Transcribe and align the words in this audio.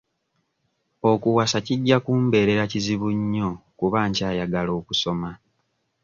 Okuwasa 1.11 1.57
kijja 1.65 1.97
kumbeerera 2.05 2.63
kizibu 2.71 3.07
nnyo 3.17 3.49
kuba 3.79 3.99
nkyayagala 4.09 4.71
okusoma. 4.79 5.29